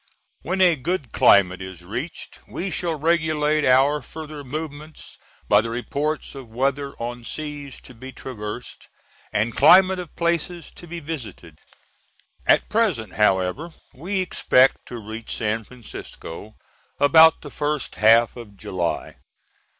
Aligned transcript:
When 0.41 0.61
a 0.61 0.75
good 0.75 1.11
climate 1.11 1.61
is 1.61 1.83
reached 1.83 2.39
we 2.47 2.71
shall 2.71 2.95
regulate 2.97 3.63
our 3.63 4.01
further 4.01 4.43
movements 4.43 5.15
by 5.47 5.61
the 5.61 5.69
reports 5.69 6.33
of 6.33 6.49
weather 6.49 6.93
on 6.97 7.23
seas 7.23 7.79
to 7.81 7.93
be 7.93 8.11
traversed, 8.11 8.87
and 9.31 9.55
climate 9.55 9.99
of 9.99 10.15
places 10.15 10.71
to 10.77 10.87
be 10.87 10.99
visited. 11.01 11.59
At 12.47 12.67
present, 12.67 13.13
however, 13.13 13.75
we 13.93 14.21
expect 14.21 14.87
to 14.87 14.97
reach 14.97 15.37
San 15.37 15.65
Francisco 15.65 16.55
about 16.99 17.41
the 17.43 17.51
first 17.51 17.97
half 17.97 18.35
of 18.35 18.57
July. 18.57 19.17